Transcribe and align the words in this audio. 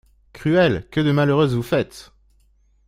Cruel, 0.33 0.87
que 0.89 0.99
de 1.03 1.11
malheureuses 1.13 1.53
vous 1.53 1.61
faites! 1.61 2.11